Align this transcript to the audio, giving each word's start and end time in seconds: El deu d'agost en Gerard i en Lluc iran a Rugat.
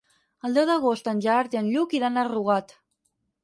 El 0.47 0.55
deu 0.57 0.65
d'agost 0.69 1.11
en 1.11 1.21
Gerard 1.27 1.57
i 1.57 1.61
en 1.61 1.69
Lluc 1.77 1.95
iran 2.01 2.17
a 2.23 2.27
Rugat. 2.33 2.79